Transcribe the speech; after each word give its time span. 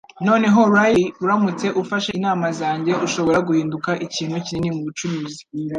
Noneho, 0.27 0.59
Riley, 0.75 1.05
uramutse 1.23 1.67
ufashe 1.81 2.09
inama 2.17 2.47
zanjye 2.59 2.91
ushobora 3.05 3.39
guhinduka 3.47 3.91
ikintu 4.05 4.37
kinini 4.45 4.75
mubucuruzi 4.75 5.41